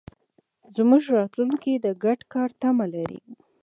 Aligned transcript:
زموږ 0.75 1.03
راتلونکی 1.17 1.73
د 1.75 1.87
ګډ 2.03 2.19
کار 2.33 2.49
تمه 2.61 2.85
لري. 2.93 3.19